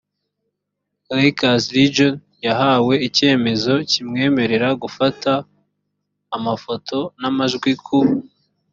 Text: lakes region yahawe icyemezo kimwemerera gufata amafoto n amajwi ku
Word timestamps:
lakes 1.15 1.63
region 1.77 2.13
yahawe 2.45 2.93
icyemezo 3.07 3.73
kimwemerera 3.89 4.67
gufata 4.81 5.31
amafoto 6.35 6.97
n 7.19 7.21
amajwi 7.29 7.71
ku 7.85 7.99